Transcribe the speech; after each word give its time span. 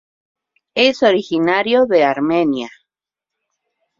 Es 0.73 1.03
originario 1.03 1.85
de 1.85 2.03
Armenia. 2.03 2.71